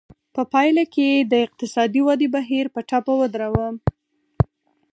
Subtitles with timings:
[0.35, 3.67] په پایله کې د اقتصادي ودې بهیر په ټپه ودراوه.